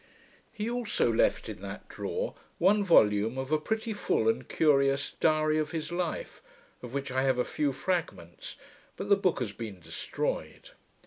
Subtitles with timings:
[0.51, 5.59] He also left in that drawer one volume of a pretty full and curious Diary
[5.59, 6.41] of his Life,
[6.81, 8.55] of which I have a few fragments;
[8.97, 10.71] but the book has been destroyed.